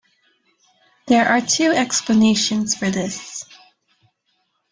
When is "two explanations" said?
1.41-2.73